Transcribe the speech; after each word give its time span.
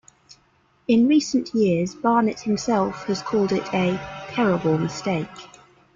In 0.87 1.07
recent 1.07 1.53
years, 1.53 1.93
Barnett 1.93 2.39
himself 2.39 3.05
has 3.05 3.21
called 3.21 3.51
it 3.51 3.71
a 3.71 3.97
"terrible 4.29 4.79
mistake". 4.79 5.27